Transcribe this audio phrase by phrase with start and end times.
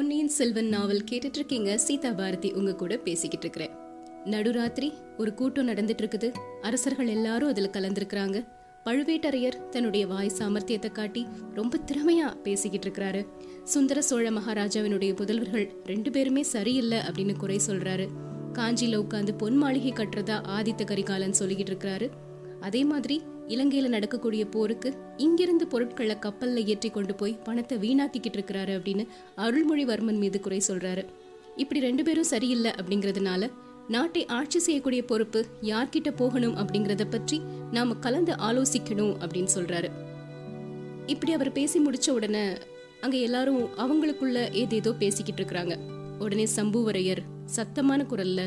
[0.00, 3.76] பொன்னியின் செல்வன் நாவல் கேட்டுட்டு இருக்கீங்க சீதா பாரதி உங்க கூட பேசிக்கிட்டு இருக்கிறேன்
[4.24, 8.46] நடுராத்திரி ஒரு கூட்டம் நடந்துட்டு இருக்குது அரசர்கள் எல்லாரும் அதுல கலந்துருக்கிறாங்க.
[8.84, 13.26] பழுவேட்டரையர் தன்னுடைய வாய் சாமர்த்தியத்தை காட்டி ரொம்ப திறமையா பேசிக்கிட்டு இருக்கிறாரு
[13.64, 18.08] சுந்தர சோழ மகாராஜாவினுடைய புதல்வர்கள் ரெண்டு பேருமே சரியில்லை அப்படின்னு குறை சொல்றாரு.
[18.52, 22.10] காஞ்சியில உட்காந்து பொன் மாளிகை கட்டுறதா ஆதித்த கரிகாலன் சொல்லிக்கிட்டு இருக்கிறாரு
[22.60, 23.22] அதே மாதிரி
[23.54, 30.40] இலங்கையில நடக்கக்கூடிய போருக்கு இங்கிருந்து பொருட்களை கப்பல்ல ஏற்றி கொண்டு போய் பணத்தை வீணாக்கிக்கிட்டு இருக்கிறாரு அப்படின்னு அருள்மொழிவர்மன் மீது
[30.40, 31.04] குறை சொல்றாரு.
[31.56, 33.50] இப்படி ரெண்டு பேரும் சரியில்லை அப்படிங்கறதுனால
[33.88, 37.40] நாட்டை ஆட்சி செய்யக்கூடிய பொறுப்பு யார்கிட்ட போகணும் அப்படிங்கறத பற்றி
[37.72, 39.90] நாம கலந்து ஆலோசிக்கணும் அப்படின்னு சொல்றாரு.
[41.06, 42.44] இப்படி அவர் பேசி முடிச்ச உடனே
[43.00, 45.76] அங்க எல்லாரும் அவங்களுக்குள்ள ஏதேதோ பேசிக்கிட்டு இருக்கிறாங்க.
[46.18, 47.22] உடனே சம்புவரையர்
[47.56, 48.40] சத்தமான குரல்ல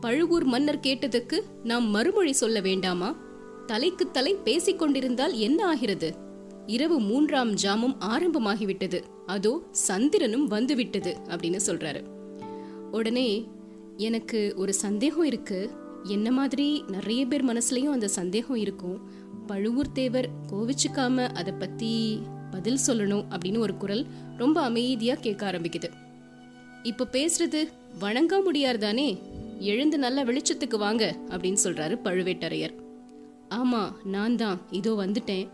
[0.00, 3.08] பழுவூர் மன்னர் கேட்டதுக்கு நாம் மறுமொழி சொல்ல வேண்டாமா?
[3.66, 6.14] தலைக்கு தலை பேசிக் கொண்டிருந்தால் என்ன ஆகிறது?
[6.66, 9.02] இரவு மூன்றாம் ஜாமம் ஆரம்பமாகிவிட்டது.
[9.26, 12.04] அதோ சந்திரனும் வந்துவிட்டது அப்படின்னு சொல்றாரு.
[12.92, 13.48] உடனே
[13.96, 15.70] எனக்கு ஒரு சந்தேகம் இருக்கு.
[16.02, 19.00] என்ன மாதிரி நிறைய பேர் மனசுலயும் அந்த சந்தேகம் இருக்கும்.
[19.46, 22.20] பழுவூர் தேவர் கோவிச்சுக்காம அதை பத்தி
[22.50, 25.90] பதில் சொல்லணும் அப்படின்னு ஒரு குரல் ரொம்ப அமைதியா கேட்க ஆரம்பிக்குது.
[26.82, 29.18] இப்ப பேசுறது வணங்க முடியார் தானே
[29.58, 32.84] எழுந்து நல்ல வெளிச்சத்துக்கு வாங்க அப்படின்னு சொல்றாரு பழுவேட்டரையர்.
[33.48, 34.60] ஆமாம் நான் தான்.
[34.70, 35.48] இதோ வந்துட்டேன்.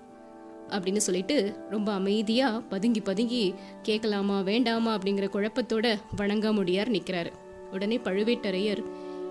[0.69, 7.33] அப்படின்னு சொல்லிட்டு ரொம்ப அமைதியாக பதுங்கி பதுங்கி கேட்கலாமா வேண்டாமா அப்படிங்கிற குழப்பத்தோட வணங்காமுடியார் நிற்கிறாரு
[7.73, 8.85] உடனே பழுவேட்டரையர்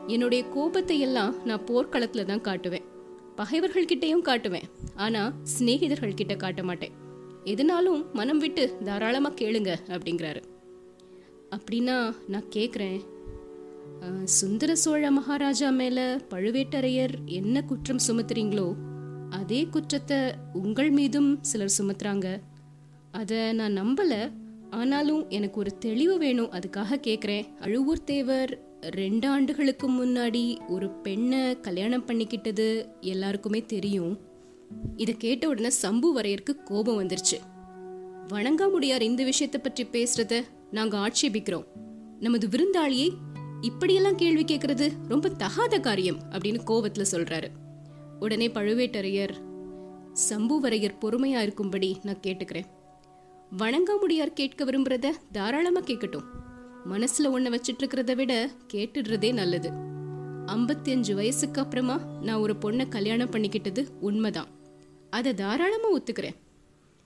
[0.07, 2.83] என்னுடைய கோபத்தை எல்லாம் நான் போர்க்களத்தில் தான் காட்டுவேன்.
[3.37, 4.63] பகைவர்கள்கிட்டையும் காட்டுவேன்.
[4.95, 6.91] ஆனால் சிநேகிதர்கள்கிட்ட காட்ட மாட்டேன்.
[7.45, 10.41] எதுனாலும் மனம் விட்டு தாராளமாக கேளுங்க அப்படிங்கிறாரு.
[11.49, 13.01] அப்படின்னா நான் கேட்குறேன்
[14.23, 18.73] சுந்தர சோழ மகாராஜா மேல பழுவேட்டரையர் என்ன குற்றம் சுமத்துறீங்களோ
[19.29, 20.17] அதே குற்றத்தை
[20.53, 22.39] உங்கள் மீதும் சிலர் சுமத்துறாங்க.
[23.11, 24.31] அதை நான் நம்பல.
[24.69, 32.05] ஆனாலும் எனக்கு ஒரு தெளிவு வேணும் அதுக்காக கேட்குறேன் அழுவூர் தேவர் ரெண்டு ஆண்டுகளுக்கு முன்னாடி ஒரு பெண்ணை கல்யாணம்
[32.07, 34.19] பண்ணிக்கிட்டது எல்லாருக்குமே தெரியும்.
[34.95, 37.37] இதை கேட்ட உடனே சம்புவரையருக்கு கோபம் வந்துருச்சு.
[38.27, 40.41] வணங்காமுடியார் இந்த விஷயத்தை பற்றி பேசுறத
[40.71, 41.65] நாங்கள் ஆட்சேபிக்கிறோம்.
[42.19, 43.09] நமது விருந்தாளியை
[43.61, 47.47] இப்படியெல்லாம் கேள்வி கேட்கறது ரொம்ப தகாத காரியம் அப்படின்னு கோபத்துல சொல்றாரு.
[48.19, 49.33] உடனே பழுவேட்டரையர்
[50.29, 52.65] சம்புவரையர் பொறுமையா இருக்கும்படி நான் கேட்டுக்கிறேன்.
[53.57, 56.23] வணங்காமுடியார் கேட்க விரும்புறத தாராளமா கேட்கட்டும்
[56.89, 59.71] மனசுல ஒன்ன வச்சிட்டு இருக்கிறத விட கேட்டுடுறதே நல்லது.
[60.45, 64.47] ஐம்பத்தி அஞ்சு வயசுக்கு அப்புறமா நான் ஒரு பொண்ணை கல்யாணம் பண்ணிக்கிட்டது உண்மைதான்.
[65.09, 66.35] அதை தாராளமா ஒத்துக்கிறேன்.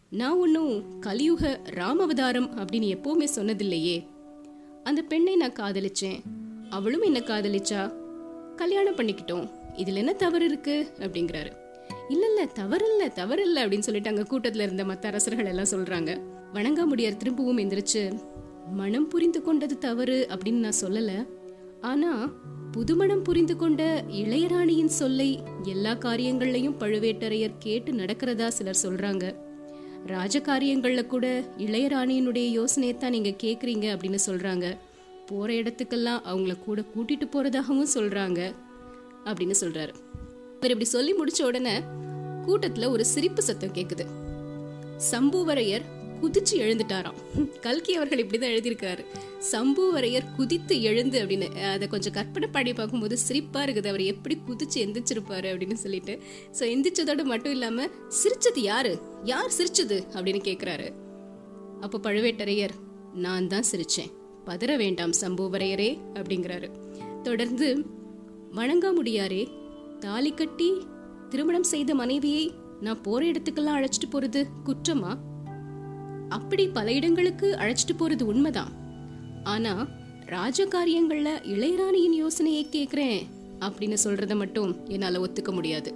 [0.10, 4.08] நான் ஒன்றும் கலியுக ராமவதாரம் அப்படின்னு எப்பவுமே சொன்னதில்லையே.
[4.84, 6.20] அந்த பெண்ணை நான் காதலிச்சேன்.
[6.76, 7.94] அவளும் என்ன காதலிச்சா?
[8.56, 9.50] கல்யாணம் பண்ணிக்கிட்டோம்.
[9.76, 10.88] இதுல என்ன தவறு இருக்கு?
[11.00, 11.52] அப்படிங்கிறாரு.
[12.10, 16.22] இல்ல இல்ல தவறு இல்ல தவறு இல்ல அப்படின்னு சொல்லிட்டு அங்க கூட்டத்துல இருந்த மத்த அரசர்கள் எல்லாம் சொல்றாங்க.
[16.54, 18.20] வணங்காமுடியார் திரும்பவும் எந்திரிச்சு
[18.72, 21.28] மனம் புரிந்து கொண்டது தவறு அப்படின்னு நான் சொல்லல.
[21.82, 22.34] ஆனா
[22.72, 29.36] புதுமணம் புரிந்து கொண்ட இளையராணியின் சொல்லை எல்லா காரியங்கள்லையும் பழுவேட்டரையர் கேட்டு நடக்கிறதா சிலர் சொல்றாங்க.
[30.08, 34.78] ராஜகாரியங்கள்ல கூட இளையராணியினுடைய யோசனையை தான் நீங்க கேக்குறீங்க அப்படின்னு சொல்றாங்க.
[35.30, 38.40] போற இடத்துக்கெல்லாம் அவங்கள கூட கூட்டிட்டு போறதாகவும் சொல்றாங்க
[39.30, 39.94] அப்படின்னு சொல்றாரு.
[40.58, 41.76] இவர் இப்படி சொல்லி முடிச்ச உடனே
[42.48, 44.06] கூட்டத்துல ஒரு சிரிப்பு சத்தம் கேக்குது.
[45.12, 45.86] சம்புவரையர்
[46.22, 47.18] குதிச்சு எழுந்துட்டாராம்.
[47.66, 49.04] கல்கி அவர்கள் இப்படிதான் எழுதியிருக்காரு.
[49.52, 53.88] சம்புவரையர் குதித்து எழுந்து அப்படின்னு அதை கொஞ்சம் கற்பனை பாடி பார்க்கும்போது சிரிப்பா இருக்குது.
[53.88, 56.16] அவர் எப்படி குதிச்சு எந்திரிச்சிருப்பாரு அப்படின்னு சொல்லிட்டு.
[56.60, 57.88] ஸோ எந்திரிச்சதோட மட்டும் இல்லாம
[58.22, 58.94] சிரிச்சது யாரு?
[59.24, 59.98] யார் சிரிச்சது?
[60.14, 60.88] அப்படின்னு கேட்குறாரு
[61.82, 62.76] அப்போ பழுவேட்டரையர்
[63.26, 64.12] நான் தான் சிரிச்சேன்.
[64.46, 66.70] பதற வேண்டாம் சம்புவரையரே அப்படிங்கிறாரு.
[67.24, 67.86] தொடர்ந்து
[68.52, 69.48] வணங்காமுடியாரே
[70.00, 70.74] தாலி கட்டி
[71.30, 75.18] திருமணம் செய்த மனைவியை நான் போற இடத்துக்கெல்லாம் அழைச்சிட்டு போறது குற்றமா?
[76.30, 78.72] அப்படி பல இடங்களுக்கு அழைச்சிட்டு போறது உண்மைதான்
[79.44, 79.88] ஆனா
[80.26, 83.22] ராஜகாரியங்கள்ல இளையராணியின் யோசனையை கேக்குறேன்
[83.60, 85.94] அப்படின்னு சொல்றத மட்டும் என்னால ஒத்துக்க முடியாது.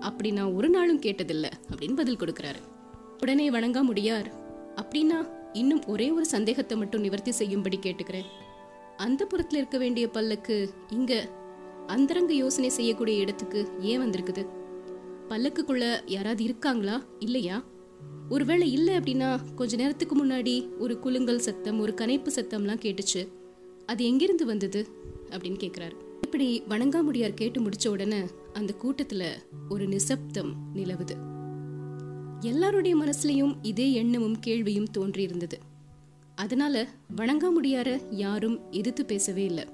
[0.00, 2.62] அப்படி நான் ஒரு நாளும் கேட்டதில்ல அப்படின்னு பதில் கொடுக்கிறாரு.
[3.20, 4.32] உடனே வணங்கா முடியார்
[4.74, 8.26] அப்படின்னா இன்னும் ஒரே ஒரு சந்தேகத்தை மட்டும் நிவர்த்தி செய்யும்படி கேட்டுக்கிறேன்.
[8.96, 11.28] அந்த புறத்தில் இருக்க வேண்டிய பல்லக்கு இங்க
[11.86, 14.46] அந்தரங்க யோசனை செய்யக்கூடிய இடத்துக்கு ஏன் வந்திருக்குது?
[15.28, 17.04] பல்லக்குக்குள்ள யாராவது இருக்காங்களா?
[17.18, 17.64] இல்லையா?
[18.28, 23.28] ஒருவேளை இல்லை அப்படின்னா கொஞ்ச நேரத்துக்கு முன்னாடி ஒரு குலுங்கல் சத்தம் ஒரு கனைப்பு சத்தம்லாம் கேட்டுச்சு.
[23.86, 24.86] அது எங்கிருந்து வந்தது?
[25.30, 28.20] அப்படின்னு கேட்குறாரு இப்படி வணங்காமுடியார் கேட்டு முடிச்ச உடனே
[28.52, 29.24] அந்த கூட்டத்துல
[29.68, 31.16] ஒரு நிசப்தம் நிலவுது.
[32.40, 35.52] எல்லாருடைய மனசுலயும் இதே எண்ணமும் கேள்வியும் தோன்றியிருந்தது.
[36.34, 36.86] அதனால
[37.16, 39.64] வணங்காமுடியார யாரும் எதிர்த்து பேசவே இல்லை.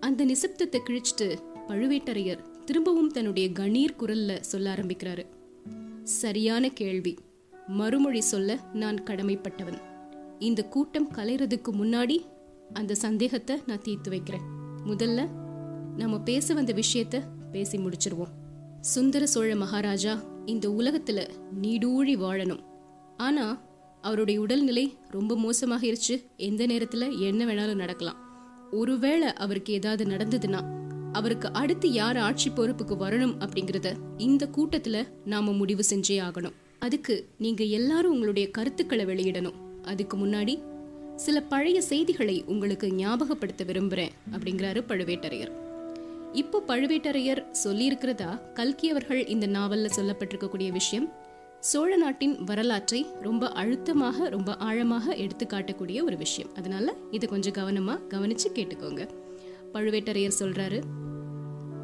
[0.00, 1.38] அந்த நிசப்தத்தை கிழிச்சிட்டு
[1.68, 5.26] பழுவேட்டரையர் திரும்பவும் தன்னுடைய கணீர் குரல்ல சொல்ல ஆரம்பிக்கிறாரு.
[6.02, 7.18] சரியான கேள்வி.
[7.66, 9.80] மறுமொழி சொல்ல நான் கடமைப்பட்டவன்.
[10.38, 12.20] இந்த கூட்டம் கலைறதுக்கு முன்னாடி
[12.72, 14.42] அந்த சந்தேகத்தை நான் தீர்த்து வைக்கிறேன்.
[14.86, 15.28] முதல்ல
[15.96, 17.22] நம்ம பேச வந்த விஷயத்த
[17.52, 18.32] பேசி முடிச்சிருவோம்.
[18.86, 21.28] சுந்தர சோழ மகாராஜா இந்த உலகத்துல
[21.62, 22.60] நீடூழி வாழணும்.
[23.16, 23.62] ஆனா
[24.00, 26.24] அவருடைய உடல்நிலை ரொம்ப மோசமாகிருச்சு.
[26.36, 28.16] எந்த நேரத்துல என்ன வேணாலும் நடக்கலாம்.
[28.70, 30.64] ஒருவேளை அவருக்கு ஏதாவது நடந்ததுன்னா
[31.12, 36.52] அவருக்கு அடுத்து யார் ஆட்சி பொறுப்புக்கு வரணும் அப்படிங்கறத இந்த கூட்டத்துல நாம முடிவு செஞ்சே ஆகணும்.
[36.78, 39.84] அதுக்கு நீங்க எல்லாரும் உங்களுடைய கருத்துக்களை வெளியிடணும்.
[39.84, 40.62] அதுக்கு முன்னாடி
[41.16, 45.64] சில பழைய செய்திகளை உங்களுக்கு ஞாபகப்படுத்த விரும்புறேன் அப்படிங்கிறாரு பழுவேட்டரையர்.
[46.32, 51.12] இப்போ பழுவேட்டரையர் சொல்லியிருக்கிறதா கல்கி அவர்கள் இந்த நாவல்ல சொல்லப்பட்டிருக்கக்கூடிய விஷயம்?
[51.60, 56.54] சோழ நாட்டின் வரலாற்றை ரொம்ப அழுத்தமாக ரொம்ப ஆழமாக எடுத்து காட்டக்கூடிய ஒரு விஷயம்.
[56.54, 59.08] அதனால இதை கொஞ்சம் கவனமா கவனிச்சு கேட்டுக்கோங்க.
[59.72, 60.80] பழுவேட்டரையர் சொல்றாரு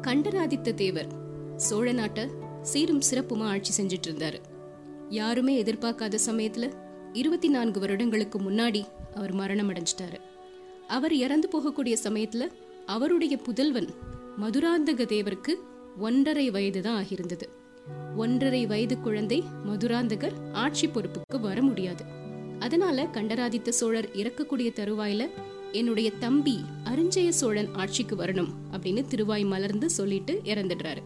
[0.01, 1.07] கண்டராதித்த தேவர்
[1.57, 2.27] சோழ நாட்டை
[2.61, 4.39] சீரும் சிறப்புமா ஆட்சி செஞ்சுட்டு இருந்தாரு
[5.09, 6.73] யாருமே எதிர்பார்க்காத சமயத்துல
[7.13, 8.83] இருபத்தி நான்கு வருடங்களுக்கு முன்னாடி
[9.15, 10.19] அவர் மரணம் அடைஞ்சிட்டாரு.
[10.87, 12.47] அவர் இறந்து போகக்கூடிய சமயத்துல
[12.85, 13.87] அவருடைய புதல்வன்
[14.39, 15.53] மதுராந்தக தேவருக்கு
[15.97, 17.41] ஒன்றரை வயது தான் ஆகியிருந்தது.
[18.15, 22.03] ஒன்றரை வயது குழந்தை மதுராந்தகர் ஆட்சி பொறுப்புக்கு வர முடியாது.
[22.59, 25.29] அதனால கண்டராதித்த சோழர் இறக்கக்கூடிய தருவாயில
[25.71, 31.01] என்னுடைய தம்பி அரிஞ்சய சோழன் ஆட்சிக்கு வரணும் அப்படின்னு திருவாய் மலர்ந்து சொல்லிட்டு இறந்துடுறாரு.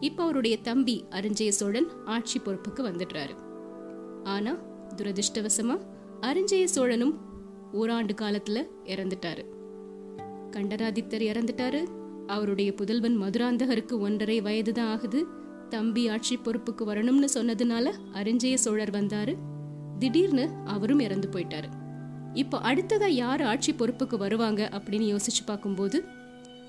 [0.00, 3.34] இப்ப அவருடைய தம்பி அரிஞ்சய சோழன் ஆட்சி பொறுப்புக்கு வந்துடுறாரு.
[4.24, 4.56] ஆனா
[4.96, 5.78] துரதிருஷ்டவசமா
[6.20, 7.14] அரிஞ்சய சோழனும்
[7.72, 9.44] ஓராண்டு காலத்துல இறந்துட்டாரு.
[10.50, 11.97] கண்டராதித்தர் இறந்துட்டாரு.
[12.28, 15.20] அவருடைய புதல்வன் மதுராந்தகருக்கு ஒன்றரை வயது தான் ஆகுது.
[15.68, 19.34] தம்பி ஆட்சி பொறுப்புக்கு வரணும்னு சொன்னதுனால அரிஞ்சய சோழர் வந்தாரு.
[19.98, 21.68] திடீர்னு அவரும் இறந்து போயிட்டாரு.
[22.34, 26.04] இப்போ அடுத்ததா யார் ஆட்சி பொறுப்புக்கு வருவாங்க அப்படின்னு யோசிச்சு பார்க்கும்போது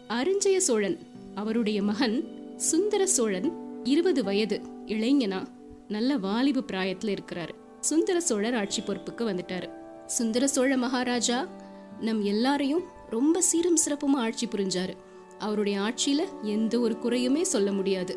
[0.07, 0.97] அரிஞ்சய சோழன்
[1.35, 2.17] அவருடைய மகன்
[2.57, 3.49] சுந்தர சோழன்
[3.83, 5.39] இருபது வயது இளைஞனா
[5.87, 7.53] நல்ல வாலிப பிராயத்துல இருக்கிறாரு.
[7.79, 9.69] சுந்தர சோழர் ஆட்சி பொறுப்புக்கு வந்துட்டாரு.
[10.05, 11.47] சுந்தர சோழ மகாராஜா
[11.99, 14.93] நம் எல்லாரையும் ரொம்ப சீரும் சிறப்புமா ஆட்சி புரிஞ்சாரு.
[15.39, 18.13] அவருடைய ஆட்சியில எந்த ஒரு குறையுமே சொல்ல முடியாது.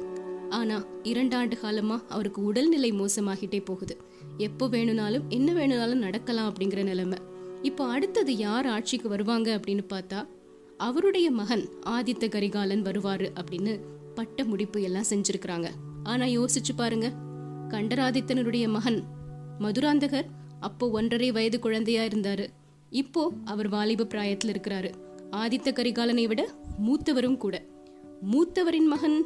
[0.50, 3.96] ஆனா இரண்டாண்டு காலமா அவருக்கு உடல்நிலை மோசமாகிட்டே போகுது.
[4.38, 7.18] எப்போ வேணும்னாலும் என்ன வேணும்னாலும் நடக்கலாம் அப்படிங்கிற நிலைமை.
[7.62, 10.20] இப்போ அடுத்தது யார் ஆட்சிக்கு வருவாங்க அப்படின்னு பார்த்தா
[10.76, 13.74] அவருடைய மகன் ஆதித்த கரிகாலன் வருவாரு அப்படின்னு
[14.14, 15.68] பட்ட முடிப்பு எல்லாம் செஞ்சிருக்கிறாங்க.
[16.02, 17.12] ஆனா யோசிச்சு பாருங்க.
[17.68, 19.02] கண்டராதித்தனுடைய மகன்
[19.58, 20.28] மதுராந்தகர்
[20.60, 22.46] அப்போ ஒன்றரை வயது குழந்தையா இருந்தாரு.
[22.90, 24.90] இப்போ அவர் வாலிப பிராயத்தில் இருக்கிறாரு.
[25.30, 26.42] ஆதித்த கரிகாலனை விட
[26.78, 27.62] மூத்தவரும் கூட.
[28.30, 29.24] மூத்தவரின் மகன்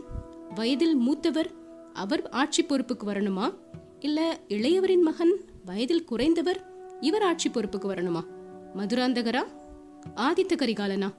[0.55, 1.51] வயதில் மூத்தவர்
[1.93, 3.55] அவர் ஆட்சி பொறுப்புக்கு வரணுமா?
[4.01, 6.65] இல்ல இளையவரின் மகன் வயதில் குறைந்தவர்
[7.01, 8.21] இவர் ஆட்சி பொறுப்புக்கு வரணுமா?
[8.77, 9.43] மதுராந்தகரா?
[10.15, 11.15] ஆதித்த கரிகாலனா?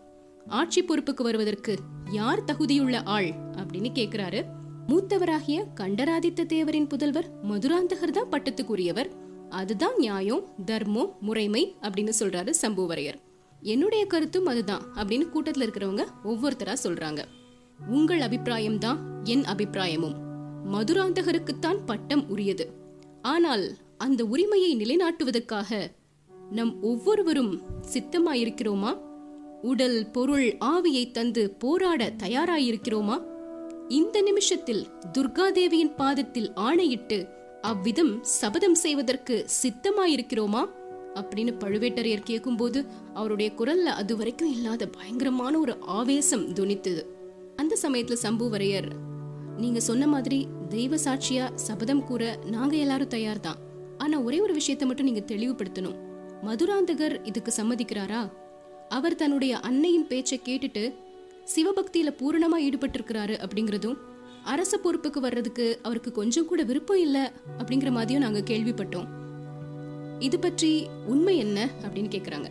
[0.48, 1.76] ஆட்சி பொறுப்புக்கு வருவதற்கு
[2.12, 4.44] யார் தகுதியுள்ள ஆள் அப்படின்னு கேக்குறாரு.
[4.88, 9.10] மூத்தவராகிய கண்டராதித்த தேவரின் புதல்வர் மதுராந்தகர் தான் பட்டத்துக்குரியவர்.
[9.50, 13.18] அதுதான் நியாயம் தர்மம் முறைமை அப்படின்னு சொல்றாரு சம்புவரையர்.
[13.62, 17.20] என்னுடைய கருத்தும் அதுதான் அப்படின்னு கூட்டத்தில் இருக்கிறவங்க ஒவ்வொருத்தரா சொல்றாங்க.
[17.90, 20.16] உங்கள் அபிப்பிராயம் தான் என் அபிப்பிராயமும்.
[20.72, 22.72] மதுராந்தகருக்குத்தான் பட்டம் உரியது.
[23.22, 25.88] ஆனால் அந்த உரிமையை நிலைநாட்டுவதற்காக
[26.52, 27.62] நம் ஒவ்வொருவரும்
[27.94, 28.98] சித்தமாயிருக்கிறோமா?
[29.62, 33.22] உடல் பொருள் ஆவியை தந்து போராட தயாராயிருக்கிறோமா?
[33.88, 34.88] இந்த நிமிஷத்தில்
[35.18, 37.28] துர்காதேவியின் பாதத்தில் ஆணையிட்டு
[37.62, 40.66] அவ்விதம் சபதம் செய்வதற்கு சித்தமாயிருக்கிறோமா?
[41.20, 47.04] அப்படின்னு பழுவேட்டரையர் கேட்கும்போது அவருடைய குரல்ல அது வரைக்கும் இல்லாத பயங்கரமான ஒரு ஆவேசம் துணித்தது.
[47.56, 48.90] அந்த சமயத்துல சம்புவரையர்
[49.58, 53.62] நீங்க சொன்ன மாதிரி தெய்வ சாட்சியா சபதம் கூற நாங்க எல்லாரும் தயார் தான்
[53.98, 55.98] ஆனா ஒரே ஒரு விஷயத்தை மட்டும் நீங்க தெளிவுபடுத்தணும்.
[56.46, 58.22] மதுராந்தகர் இதுக்கு சம்மதிக்கிறாரா?
[58.90, 60.84] அவர் தன்னுடைய அன்னையின் பேச்சை கேட்டுட்டு
[61.56, 63.98] சிவபக்தியில பூரணமா ஈடுபட்டிருக்கிறாரு அப்படிங்கறதும்
[64.44, 67.24] அரச பொறுப்புக்கு வர்றதுக்கு அவருக்கு கொஞ்சம் கூட விருப்பம் இல்லை
[67.58, 69.08] அப்படிங்கிற மாதிரியும் நாங்க கேள்விப்பட்டோம்.
[70.20, 72.50] இது பற்றி உண்மை என்ன அப்படின்னு கேட்குறாங்க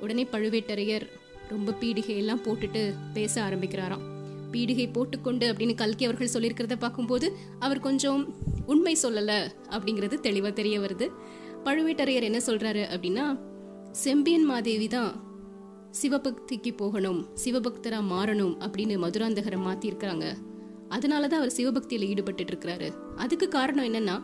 [0.00, 1.06] உடனே பழுவேட்டரையர்
[1.48, 4.04] ரொம்ப பீடிகையெல்லாம் போட்டுட்டு பேச ஆரம்பிக்கிறாராம்.
[4.52, 8.34] பீடிகை போட்டுக்கொண்டு அப்படின்னு கல்கி அவர்கள் சொல்லியிருக்கிறத பார்க்கும்போது அவர் கொஞ்சம்
[8.66, 11.10] உண்மை சொல்லலை அப்படிங்கிறது தெளிவாக தெரிய வருது.
[11.64, 13.38] பழுவேட்டரையர் என்ன சொல்கிறாரு அப்படின்னா
[13.92, 15.12] செம்பியன் மாதேவி தான்
[16.02, 20.36] சிவபக்திக்கு போகணும் சிவபக்தராக மாறணும் அப்படின்னு மதுராந்தகரை மாற்றியிருக்கிறாங்க
[20.88, 22.88] அதனால தான் அவர் சிவபக்தியில் ஈடுபட்டு இருக்கிறாரு.
[23.16, 24.22] அதுக்கு காரணம் என்னன்னா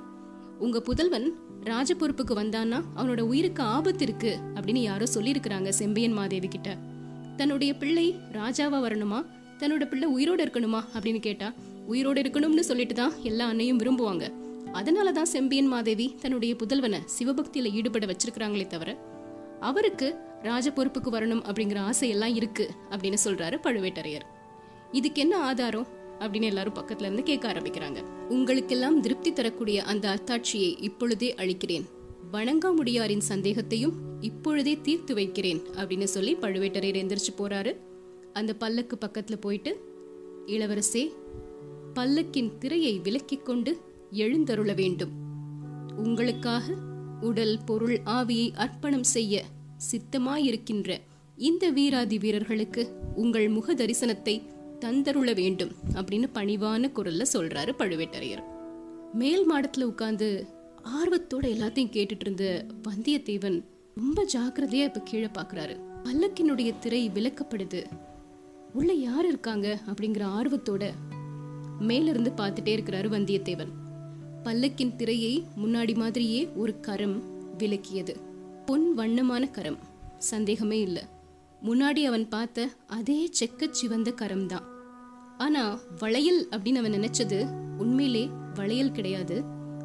[0.59, 1.29] உங்கள் புதல்வன்
[1.65, 6.77] ராஜ பொறுப்புக்கு வந்தான்னா அவனோட உயிருக்கு ஆபத்து இருக்கு அப்படின்னு யாரோ சொல்லியிருக்கிறாங்க செம்பியன் மாதேவி கிட்ட.
[7.37, 9.27] தன்னுடைய பிள்ளை ராஜாவா வரணுமா?
[9.59, 10.85] தன்னோட பிள்ளை உயிரோட இருக்கணுமா?
[10.95, 11.53] அப்படின்னு கேட்டா
[11.91, 14.33] உயிரோட இருக்கணும்னு சொல்லிட்டு தான் எல்லா அன்னையும் விரும்புவாங்க.
[14.73, 18.97] அதனாலதான் செம்பியன் மாதேவி தன்னுடைய புதல்வனை சிவபக்தியில ஈடுபட வச்சிருக்கிறாங்களே தவிர
[19.61, 24.23] அவருக்கு ராஜ பொறுப்புக்கு வரணும் அப்படிங்கிற ஆசை எல்லாம் இருக்கு அப்படின்னு சொல்றாரு பழுவேட்டரையர்.
[24.93, 25.87] இதுக்கு என்ன ஆதாரம்?
[26.19, 28.03] அப்படின்னு எல்லாரும் பக்கத்துல இருந்து கேட்க ஆரம்பிக்கிறாங்க.
[28.29, 31.85] உங்களுக்கெல்லாம் திருப்தி தரக்கூடிய அந்த அத்தாட்சியை இப்பொழுதே அளிக்கிறேன்.
[32.33, 37.77] வணங்காமுடியாரின் சந்தேகத்தையும் இப்பொழுதே தீர்த்து வைக்கிறேன் அப்படின்னு சொல்லி பழுவேட்டரையர் எந்திரிச்சு போறாரு.
[38.33, 39.81] அந்த பல்லக்கு பக்கத்துல போயிட்டு
[40.47, 41.13] இளவரசே
[41.95, 45.11] பல்லக்கின் திரையை விலக்கிக் கொண்டு எழுந்தருள வேண்டும்.
[45.97, 46.75] உங்களுக்காக
[47.21, 49.45] உடல் பொருள் ஆவியை அர்ப்பணம் செய்ய
[49.91, 50.97] சித்தமாயிருக்கின்ற
[51.37, 54.43] இந்த வீராதி வீரர்களுக்கு உங்கள் முக தரிசனத்தை
[54.83, 58.43] தந்தருள வேண்டும் அப்படின்னு பணிவான குரல்ல சொல்றாரு பழுவேட்டரையர்.
[59.13, 60.47] மேல் மாடத்துல உட்கார்ந்து
[60.85, 65.75] ஆர்வத்தோட எல்லாத்தையும் கேட்டுட்டு இருந்த வந்தியத்தேவன் ரொம்ப ஜாக்கிரதையா இப்ப கீழே பாக்குறாரு.
[66.05, 67.85] பல்லக்கினுடைய திரை விலக்கப்படுது
[68.73, 70.91] உள்ள யார் இருக்காங்க அப்படிங்கிற ஆர்வத்தோட
[71.79, 73.73] மேலிருந்து பார்த்துட்டே இருக்கிறாரு வந்தியத்தேவன்.
[74.45, 77.19] பல்லக்கின் திரையை முன்னாடி மாதிரியே ஒரு கரம்
[77.59, 78.15] விலக்கியது
[78.67, 79.79] பொன் வண்ணமான கரம்.
[80.19, 81.03] சந்தேகமே இல்லை.
[81.63, 84.72] முன்னாடி அவன் பார்த்த அதே செக்க சிவந்த கரம் தான்
[85.39, 87.47] ஆனா வளையல் அப்படின்னு அவன் நினைச்சது
[87.79, 89.45] உண்மையிலே வளையல் கிடையாது.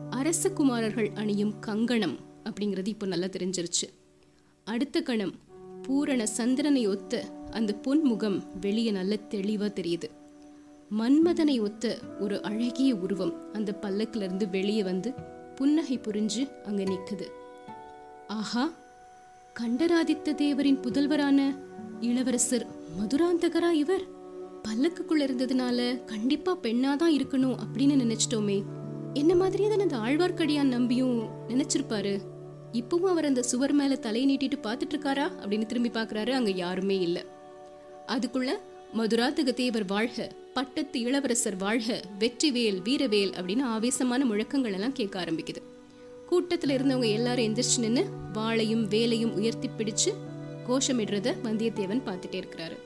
[0.09, 3.87] அரச குமாரர்கள் அணியும் கங்கணம் அப்படிங்கிறது இப்போ நல்லா தெரிஞ்சிருச்சு.
[4.63, 5.33] அடுத்த கணம்
[5.83, 10.09] பூரண சந்திரனை ஒத்த அந்த பொன் முகம் வெளியே நல்ல தெளிவாக தெரியுது.
[10.89, 15.13] மன்மதனை ஒத்த ஒரு அழகிய உருவம் அந்த பல்லக்குல இருந்து வெளியே வந்து
[15.55, 17.27] புன்னகை புரிஞ்சு அங்க நிற்குது
[18.27, 18.71] ஆஹா
[19.53, 21.55] கண்டராதித்த தேவரின் புதல்வரான
[21.99, 22.65] இளவரசர்
[22.99, 24.16] மதுராந்தகரா இவர்?
[24.67, 28.63] பல்லக்குக்குள்ள இருந்ததுனால கண்டிப்பா பெண்ணாதான் இருக்கணும் அப்படின்னு நினைச்சிட்டோமே.
[29.13, 32.21] என்ன மாதிரியே தான் அந்த ஆழ்வார்க்கடியான் நம்பியும் நினைச்சிருப்பாரு.
[32.71, 37.25] இப்பவும் அவர் அந்த சுவர் மேல தலை நீட்டிட்டு பார்த்துட்டு இருக்காரா அப்படின்னு திரும்பி பார்க்கறாரு அங்க யாருமே இல்ல.
[38.07, 38.51] அதுக்குள்ள
[38.97, 45.61] மதுராந்தக தேவர் வாழ்க பட்டத்து இளவரசர் வாழ்க வெற்றிவேல் வீரவேல் அப்படின்னு ஆவேசமான முழக்கங்கள் எல்லாம் கேட்க ஆரம்பிக்குது.
[46.31, 50.13] கூட்டத்துல இருந்தவங்க எல்லாரும் எந்திரிச்சு நின்னு வாளையும் வேலையும் உயர்த்தி பிடிச்சு
[50.69, 52.77] கோஷமிடுறத வந்தியத்தேவன் பார்த்துட்டே இருக்கிறாரு.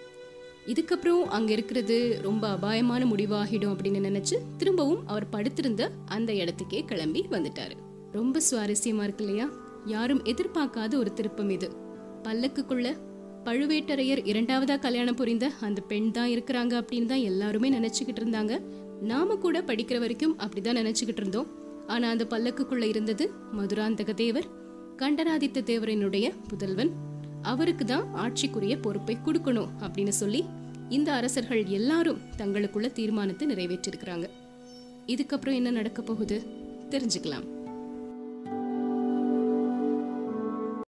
[0.66, 7.72] இதுக்கப்புறம் அங்க இருக்கிறது ரொம்ப அபாயமான முடிவாகிடும் அப்படின்னு நினைச்சு திரும்பவும் அவர் படுத்திருந்த அந்த இடத்துக்கே கிளம்பி வந்துட்டாரு.
[8.12, 9.50] ரொம்ப சுவாரஸ்யமா இருக்கு இல்லையா?
[9.86, 11.72] யாரும் எதிர்பார்க்காத ஒரு திருப்பம் இது.
[12.24, 12.98] பல்லக்குக்குள்ள
[13.44, 18.62] பழுவேட்டரையர் இரண்டாவதா கல்யாணம் புரிந்த அந்த பெண் தான் இருக்கிறாங்க அப்படின்னு தான் எல்லாருமே நினைச்சுக்கிட்டு இருந்தாங்க.
[19.02, 21.48] நாம கூட படிக்கிற வரைக்கும் அப்படிதான் நினைச்சுக்கிட்டு இருந்தோம்.
[21.88, 24.46] ஆனா அந்த பல்லக்குக்குள்ள இருந்தது மதுராந்தக தேவர்
[24.96, 27.10] கண்டராதித்த தேவரினுடைய புதல்வன்
[27.42, 30.46] அவருக்கு தான் ஆட்சிக்குரிய பொறுப்பை கொடுக்கணும் அப்படின்னு சொல்லி
[30.90, 34.30] இந்த அரசர்கள் எல்லாரும் தங்களுக்குள்ள தீர்மானத்தை நிறைவேற்றிருக்கிறாங்க.
[35.08, 36.44] இதுக்கப்புறம் என்ன நடக்க போகுது?
[36.90, 37.48] தெரிஞ்சுக்கலாம்.